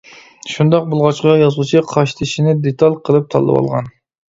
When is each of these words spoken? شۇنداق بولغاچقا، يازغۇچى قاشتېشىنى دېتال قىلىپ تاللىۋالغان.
شۇنداق 0.53 0.87
بولغاچقا، 0.93 1.35
يازغۇچى 1.41 1.83
قاشتېشىنى 1.93 2.57
دېتال 2.65 2.99
قىلىپ 3.07 3.31
تاللىۋالغان. 3.37 3.95